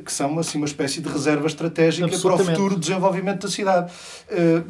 [0.05, 3.93] que são assim uma espécie de reserva estratégica para o futuro desenvolvimento da cidade.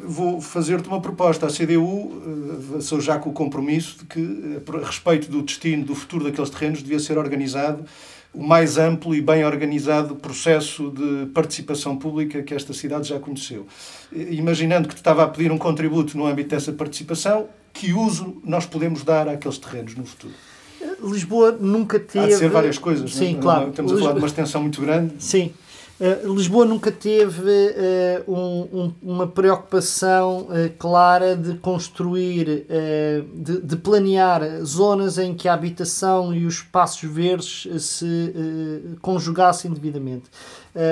[0.03, 1.47] Vou fazer-te uma proposta.
[1.47, 6.25] A CDU sou já com o compromisso de que, a respeito do destino, do futuro
[6.25, 7.85] daqueles terrenos, devia ser organizado
[8.33, 13.65] o mais amplo e bem organizado processo de participação pública que esta cidade já conheceu.
[14.11, 18.65] Imaginando que te estava a pedir um contributo no âmbito dessa participação, que uso nós
[18.65, 20.33] podemos dar àqueles terrenos no futuro?
[21.01, 22.25] Lisboa nunca teve.
[22.25, 23.39] Há de ser várias coisas, Sim, não?
[23.39, 23.41] É?
[23.41, 23.69] claro.
[23.69, 25.13] Estamos a falar de uma extensão muito grande.
[25.19, 25.51] Sim.
[25.99, 32.65] Uh, Lisboa nunca teve uh, um, um, uma preocupação uh, clara de construir,
[33.33, 38.33] de, de, planear zonas em que a habitação e os espaços verdes se
[39.01, 40.29] conjugassem devidamente.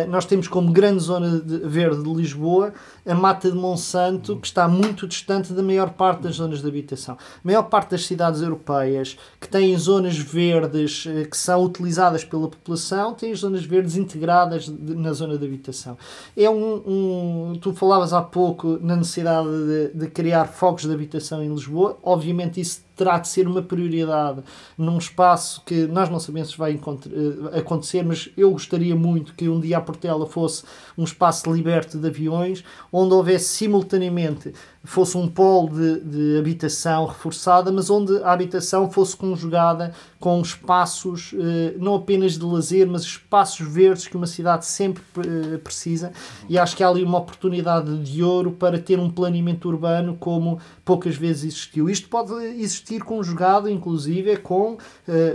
[0.08, 2.74] Nós temos como grande zona de, verde de Lisboa
[3.06, 7.16] a Mata de Monsanto, que está muito distante da maior parte das zonas de habitação.
[7.16, 13.14] A maior parte das cidades europeias que têm zonas verdes que são utilizadas pela população
[13.14, 15.98] têm zonas verdes integradas na zona de habitação.
[16.36, 21.44] É um, um, tu falavas há pouco na necessidade de, de criar fogos de habitação
[21.44, 21.98] em Lisboa.
[22.04, 24.42] Obviamente isso terá de ser uma prioridade
[24.78, 29.48] num espaço que nós não sabemos se vai eh, acontecer, mas eu gostaria muito que
[29.48, 30.64] um dia a Portela fosse
[30.98, 34.54] um espaço liberto de aviões, onde houvesse simultaneamente
[34.88, 41.36] fosse um polo de, de habitação reforçada, mas onde a habitação fosse conjugada com espaços
[41.38, 46.14] eh, não apenas de lazer, mas espaços verdes que uma cidade sempre eh, precisa.
[46.48, 50.58] E acho que há ali uma oportunidade de ouro para ter um planeamento urbano como
[50.86, 51.90] poucas vezes existiu.
[51.90, 54.78] Isto pode existir conjugado, inclusive, com uh,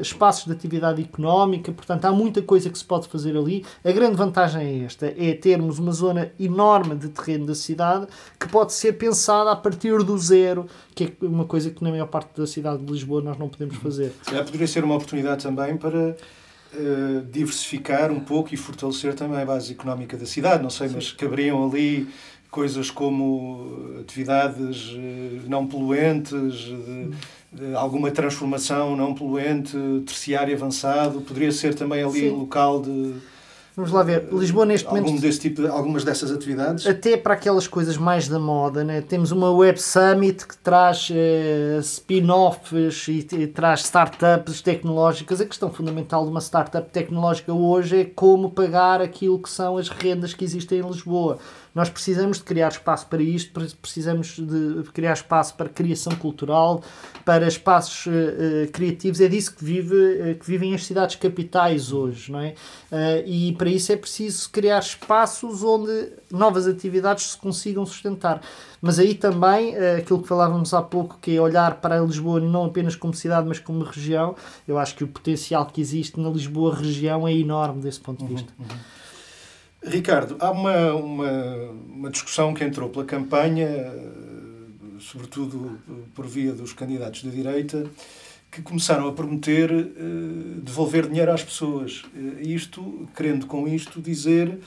[0.00, 3.64] espaços de atividade económica, portanto, há muita coisa que se pode fazer ali.
[3.84, 8.06] A grande vantagem é esta: é termos uma zona enorme de terreno da cidade
[8.38, 12.06] que pode ser pensada a partir do zero, que é uma coisa que na maior
[12.06, 14.12] parte da cidade de Lisboa nós não podemos fazer.
[14.22, 16.16] Se poderia ser uma oportunidade também para.
[16.74, 20.62] Uh, diversificar um pouco e fortalecer também a base económica da cidade.
[20.62, 20.94] Não sei, Sim.
[20.94, 22.08] mas caberiam ali
[22.52, 27.10] coisas como atividades eh, não poluentes, de,
[27.50, 29.74] de alguma transformação não poluente,
[30.04, 32.30] terciário avançado, poderia ser também ali Sim.
[32.30, 33.14] local de
[33.74, 35.22] Vamos lá ver, Lisboa neste Algum momento.
[35.22, 36.86] Desse tipo, algumas dessas atividades?
[36.86, 39.00] Até para aquelas coisas mais da moda, né?
[39.00, 45.40] temos uma Web Summit que traz uh, spin-offs e, e, traz startups tecnológicas.
[45.40, 49.88] A questão fundamental de uma startup tecnológica hoje é como pagar aquilo que são as
[49.88, 51.38] rendas que existem em Lisboa.
[51.74, 56.82] Nós precisamos de criar espaço para isto, precisamos de criar espaço para criação cultural,
[57.24, 59.22] para espaços uh, criativos.
[59.22, 62.54] É disso que, vive, que vivem as cidades capitais hoje, não é?
[62.92, 68.42] Uh, e para isso é preciso criar espaços onde novas atividades se consigam sustentar.
[68.80, 72.64] Mas aí também, aquilo que falávamos há pouco, que é olhar para a Lisboa não
[72.64, 74.34] apenas como cidade, mas como região,
[74.66, 78.34] eu acho que o potencial que existe na Lisboa região é enorme desse ponto de
[78.34, 78.52] vista.
[78.58, 79.90] Uhum, uhum.
[79.92, 81.54] Ricardo, há uma, uma,
[81.86, 83.68] uma discussão que entrou pela campanha,
[84.98, 85.78] sobretudo
[86.16, 87.88] por via dos candidatos da direita,
[88.52, 92.04] que começaram a prometer uh, devolver dinheiro às pessoas.
[92.14, 94.58] Uh, isto, querendo com isto dizer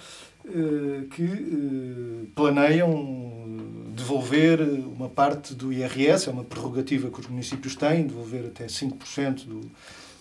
[0.43, 3.53] uh, que planeiam
[3.95, 9.45] devolver uma parte do IRS, é uma prerrogativa que os municípios têm, devolver até 5%
[9.45, 9.61] do,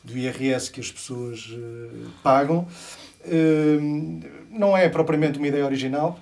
[0.05, 1.51] do IRS que as pessoas
[2.23, 2.69] pagam.
[4.51, 6.21] Não é propriamente uma ideia original,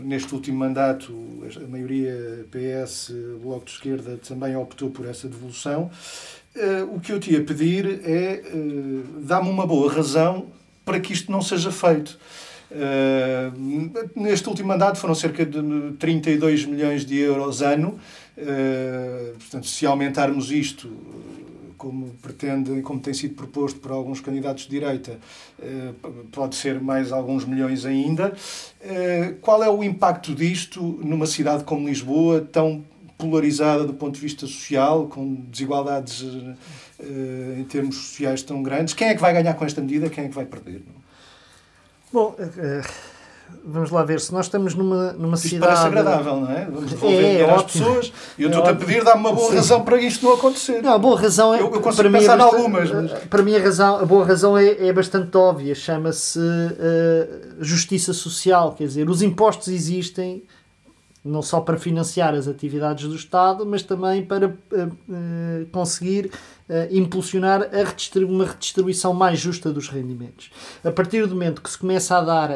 [0.00, 1.14] neste último mandato
[1.56, 5.90] a maioria PS, Bloco de Esquerda, também optou por essa devolução.
[6.56, 10.46] Hum, o que eu te ia pedir é hum, dá-me uma boa razão
[10.84, 12.18] para que isto não seja feito.
[14.16, 17.98] neste último mandato foram cerca de 32 milhões de euros ano.
[19.38, 20.90] portanto, se aumentarmos isto
[21.76, 25.18] como pretende, como tem sido proposto por alguns candidatos de direita,
[26.32, 28.32] pode ser mais alguns milhões ainda.
[29.40, 32.84] Qual é o impacto disto numa cidade como Lisboa, tão
[33.20, 36.24] polarizada do ponto de vista social, com desigualdades
[36.98, 38.94] eh, em termos sociais tão grandes?
[38.94, 40.08] Quem é que vai ganhar com esta medida?
[40.08, 40.82] Quem é que vai perder?
[42.12, 42.34] Bom,
[43.64, 45.72] vamos lá ver, se nós estamos numa, numa isto cidade.
[45.72, 46.64] parece agradável, não é?
[46.66, 49.50] Vamos devolver é, dinheiro às pessoas e eu é estou-te a pedir, dá-me uma boa
[49.50, 49.56] Sim.
[49.56, 50.82] razão para isto não acontecer.
[50.82, 51.60] Não, a boa razão é.
[51.60, 52.90] Eu, eu consigo para pensar mim é bastante, algumas.
[52.90, 53.24] Mas...
[53.24, 58.74] Para mim, a, razão, a boa razão é, é bastante óbvia, chama-se uh, justiça social,
[58.74, 60.42] quer dizer, os impostos existem
[61.24, 66.30] não só para financiar as atividades do Estado, mas também para uh, conseguir
[66.90, 70.50] impulsionar a redistribu uma redistribuição mais justa dos rendimentos.
[70.84, 72.50] A partir do momento que se começa a dar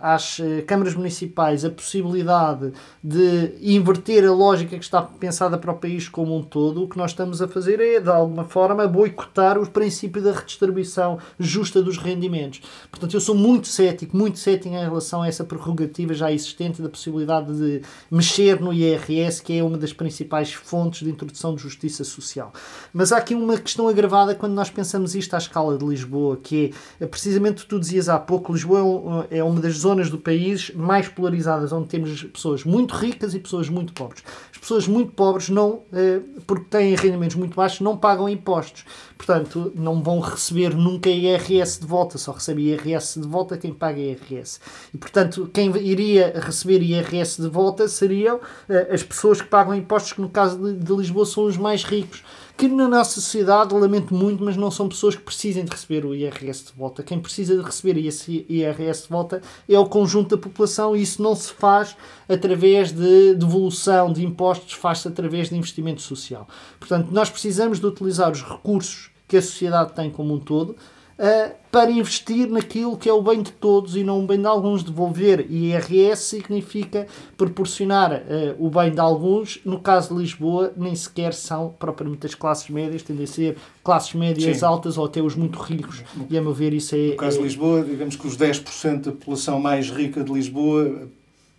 [0.00, 6.08] às câmaras municipais a possibilidade de inverter a lógica que está pensada para o país
[6.08, 9.68] como um todo, o que nós estamos a fazer é, de alguma forma, boicotar o
[9.68, 12.62] princípio da redistribuição justa dos rendimentos.
[12.90, 16.88] Portanto, eu sou muito cético, muito cético em relação a essa prerrogativa já existente da
[16.88, 22.02] possibilidade de mexer no IRS, que é uma das principais fontes de introdução de justiça
[22.04, 22.52] social.
[22.92, 26.72] Mas há aqui uma questão agravada quando nós pensamos isto à escala de Lisboa, que
[27.00, 31.08] é precisamente tu dizias há pouco, Lisboa é, é uma das zonas do país mais
[31.08, 34.22] polarizadas, onde temos pessoas muito ricas e pessoas muito pobres.
[34.52, 38.84] As pessoas muito pobres não, eh, porque têm rendimentos muito baixos, não pagam impostos.
[39.16, 43.98] Portanto, não vão receber nunca IRS de volta, só recebe IRS de volta quem paga
[43.98, 44.60] IRS.
[44.94, 50.14] E, portanto, quem iria receber IRS de volta seriam uh, as pessoas que pagam impostos,
[50.14, 52.22] que no caso de, de Lisboa são os mais ricos
[52.60, 56.14] que na nossa sociedade, lamento muito, mas não são pessoas que precisem de receber o
[56.14, 57.02] IRS de volta.
[57.02, 61.22] Quem precisa de receber esse IRS de volta é o conjunto da população e isso
[61.22, 61.96] não se faz
[62.28, 66.46] através de devolução de impostos, faz-se através de investimento social.
[66.78, 70.76] Portanto, nós precisamos de utilizar os recursos que a sociedade tem como um todo
[71.20, 74.46] uh, para investir naquilo que é o bem de todos e não o bem de
[74.46, 74.82] alguns.
[74.82, 77.06] Devolver IRS significa
[77.36, 79.60] proporcionar uh, o bem de alguns.
[79.64, 84.14] No caso de Lisboa, nem sequer são propriamente as classes médias, tendem a ser classes
[84.14, 84.64] médias Sim.
[84.64, 86.02] altas ou até os muito ricos.
[86.28, 87.08] E a meu ver, isso é.
[87.08, 87.38] No caso é...
[87.38, 91.08] de Lisboa, digamos que os 10% da população mais rica de Lisboa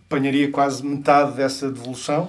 [0.06, 2.28] apanharia quase metade dessa devolução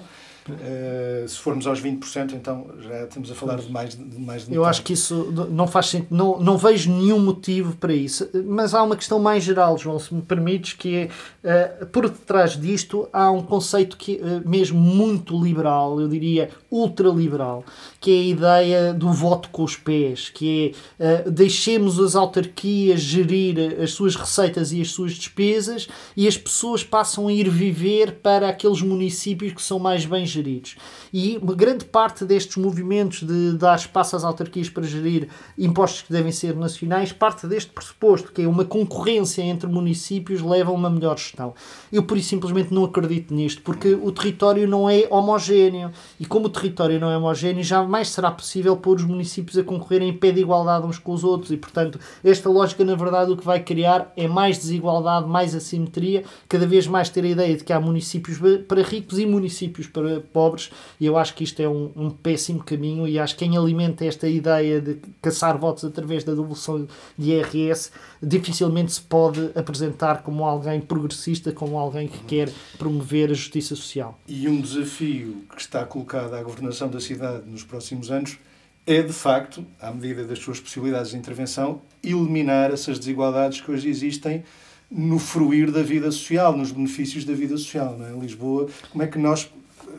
[0.49, 4.53] Uh, se formos aos 20%, então já estamos a falar de mais de, mais de
[4.53, 8.29] Eu acho que isso não faz sentido, não, não vejo nenhum motivo para isso.
[8.45, 11.09] Mas há uma questão mais geral, João, se me permites, que
[11.43, 16.49] é, uh, por detrás disto há um conceito que uh, mesmo muito liberal, eu diria
[16.69, 17.63] ultraliberal,
[18.01, 23.81] que é a ideia do voto com os pés, que é deixemos as autarquias gerir
[23.81, 28.49] as suas receitas e as suas despesas e as pessoas passam a ir viver para
[28.49, 30.75] aqueles municípios que são mais bem geridos.
[31.13, 36.11] E uma grande parte destes movimentos de dar espaço às autarquias para gerir impostos que
[36.11, 40.89] devem ser nacionais parte deste pressuposto, que é uma concorrência entre municípios leva a uma
[40.89, 41.53] melhor gestão.
[41.91, 45.91] Eu, por isso, simplesmente não acredito nisto, porque o território não é homogéneo.
[46.19, 50.09] E como o território não é homogéneo, jamais será possível pôr os municípios a concorrerem
[50.09, 51.51] em pé de igualdade uns com os outros.
[51.51, 56.23] E, portanto, esta lógica, na verdade, o que vai criar é mais desigualdade, mais assimetria,
[56.47, 60.22] cada vez mais ter a ideia de que há municípios para ricos e municípios para
[60.27, 63.57] pobres, e eu acho que isto é um, um, péssimo caminho, e acho que quem
[63.57, 70.23] alimenta esta ideia de caçar votos através da devolução de IRS dificilmente se pode apresentar
[70.23, 74.17] como alguém progressista, como alguém que quer promover a justiça social.
[74.27, 78.37] E um desafio que está colocado à governação da cidade nos próximos anos
[78.85, 83.87] é, de facto, à medida das suas possibilidades de intervenção, eliminar essas desigualdades que hoje
[83.87, 84.43] existem
[84.91, 87.97] no fruir da vida social, nos benefícios da vida social.
[87.97, 88.11] Não é?
[88.11, 89.49] Em Lisboa, como é que nós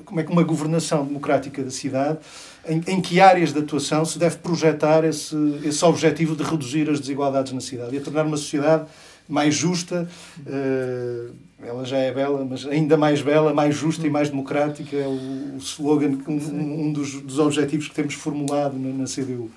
[0.04, 2.18] como é que uma governação democrática da cidade,
[2.66, 7.00] em, em que áreas de atuação se deve projetar esse, esse objetivo de reduzir as
[7.00, 8.84] desigualdades na cidade e a tornar uma sociedade
[9.28, 10.08] mais justa,
[10.40, 15.06] uh, ela já é bela, mas ainda mais bela, mais justa e mais democrática, é
[15.06, 19.50] o, slogan, um, um dos, dos, objetivos que temos formulado na, na CDU.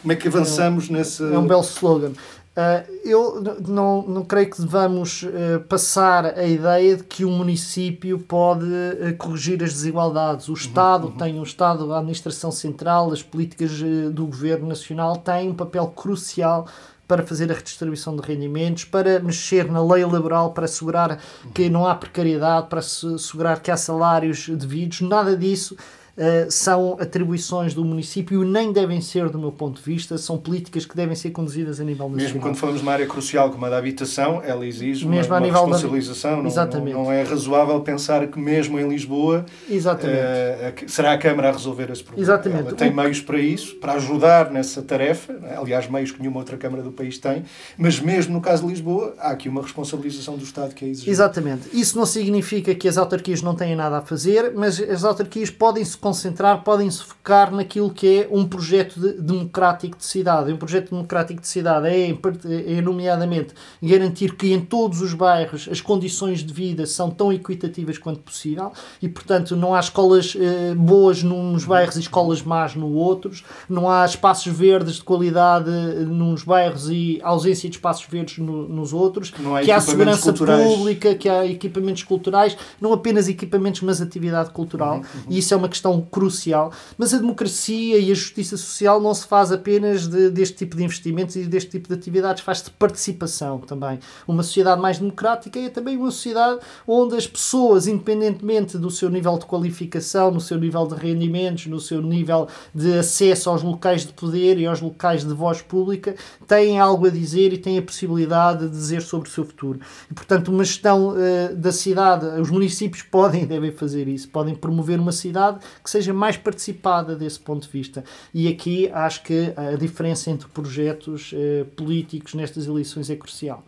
[0.00, 1.22] Como é que avançamos é nesse...
[1.22, 2.12] É um belo slogan.
[2.50, 8.18] Uh, eu não, não creio que devamos uh, passar a ideia de que o município
[8.18, 10.48] pode uh, corrigir as desigualdades.
[10.48, 11.16] O Estado uhum, uhum.
[11.16, 13.70] tem, o Estado, a administração central, as políticas
[14.12, 16.66] do governo nacional têm um papel crucial
[17.06, 21.20] para fazer a redistribuição de rendimentos, para mexer na lei laboral, para assegurar
[21.54, 25.00] que não há precariedade, para assegurar que há salários devidos.
[25.00, 25.76] Nada disso
[26.20, 30.84] uh, são atribuições do município, nem devem ser, do meu ponto de vista, são políticas
[30.84, 32.26] que devem ser conduzidas a nível nacional.
[32.26, 35.40] Mesmo quando falamos de uma área crucial como a da habitação, ela exige mesmo uma,
[35.40, 36.42] uma responsabilização.
[36.42, 36.48] Da...
[36.48, 36.94] Exatamente.
[36.94, 41.90] Não, não, é razoável pensar que mesmo em Lisboa uh, será a Câmara a resolver
[41.90, 42.24] esse problema.
[42.24, 42.68] Exatamente.
[42.68, 45.56] Ela tem meios para isso, para ajudar nessa tarefa, é?
[45.56, 47.44] aliás, meios que nenhuma outra Câmara do país tem,
[47.78, 51.10] mas mesmo no caso de Lisboa, há aqui uma responsabilização do Estado que é exigida.
[51.10, 51.68] Exatamente.
[51.72, 55.84] Isso não significa que as autarquias não têm nada a fazer, mas as autarquias podem
[55.84, 60.52] se concentrar, podem se focar naquilo que é um projeto de, democrático de cidade.
[60.52, 65.80] Um projeto democrático de cidade é, é, nomeadamente, garantir que em todos os bairros as
[65.80, 71.22] condições de vida são tão equitativas quanto possível e, portanto, não há escolas eh, boas
[71.22, 76.42] nos bairros e escolas más no outros, não há espaços verdes de qualidade eh, nos
[76.42, 79.32] bairros e ausência de espaços verdes no, nos outros,
[79.64, 80.62] que há segurança culturais.
[80.66, 84.96] pública, que há equipamentos culturais, não apenas equipamentos, mas atividade cultural.
[84.96, 85.24] Uhum, uhum.
[85.28, 89.26] E isso é uma questão crucial, mas a democracia e a justiça social não se
[89.26, 93.58] faz apenas de, deste tipo de investimentos e deste tipo de atividades, faz-se de participação
[93.58, 93.98] também.
[94.26, 99.38] Uma sociedade mais democrática é também uma sociedade onde as pessoas, independentemente do seu nível
[99.38, 104.12] de qualificação, no seu nível de rendimentos, no seu nível de acesso aos locais de
[104.12, 106.14] poder e aos locais de voz pública,
[106.46, 109.80] têm algo a dizer e têm a possibilidade de dizer sobre o seu futuro.
[110.10, 114.54] E, portanto, uma gestão uh, da cidade, os municípios podem e devem fazer isso, podem
[114.54, 118.04] promover uma cidade que seja mais participada desse ponto de vista.
[118.32, 123.64] E aqui acho que a diferença entre projetos uh, políticos nestas eleições é crucial.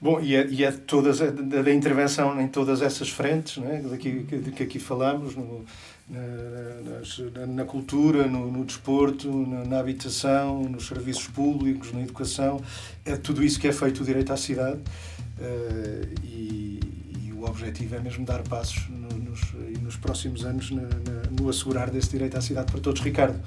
[0.00, 4.20] Bom, e é, e é todas, da, da, intervenção em todas essas frentes, né, daqui,
[4.20, 5.64] de que aqui falamos, no,
[6.08, 12.60] na, na, na, cultura, no, no desporto, na, na, habitação, nos serviços públicos, na educação,
[13.04, 17.07] é tudo isso que é feito o direito à cidade uh, e,
[17.38, 19.40] o objetivo é mesmo dar passos no, nos,
[19.82, 23.00] nos próximos anos no assegurar desse direito à cidade para todos.
[23.00, 23.38] Ricardo,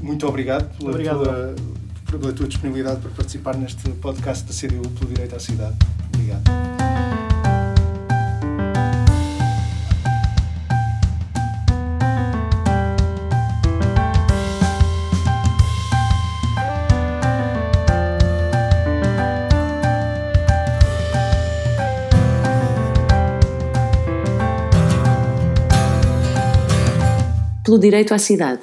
[0.00, 1.24] muito obrigado pela obrigado.
[1.24, 1.54] tua
[2.18, 5.76] pela tua disponibilidade para participar neste podcast da CDU pelo Direito à Cidade.
[6.14, 6.73] Obrigado.
[27.64, 28.60] Pelo Direito à Cidade,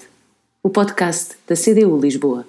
[0.62, 2.46] o podcast da CDU Lisboa.